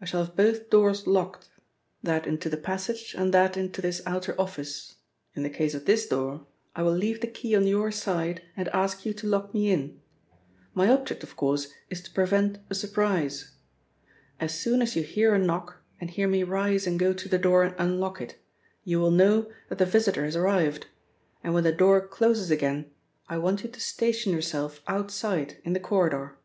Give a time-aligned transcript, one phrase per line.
[0.00, 1.50] I shall have both doors locked,
[2.02, 4.96] that into the passage and that into this outer office.
[5.34, 8.68] In the case of this door, I will leave the key on your side and
[8.68, 10.00] ask you to lock me in.
[10.72, 13.56] My object, of course, is to prevent a surprise.
[14.40, 17.36] As soon as you hear a knock, and hear me rise and go to the
[17.36, 18.38] door and unlock it,
[18.84, 20.86] you will know that the visitor has arrived,
[21.44, 22.90] and when the door closes again,
[23.28, 26.38] I want you to station yourself outside in the corridor."